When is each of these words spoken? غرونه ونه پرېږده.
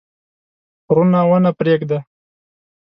غرونه 0.87 1.19
ونه 1.29 1.51
پرېږده. 1.59 1.99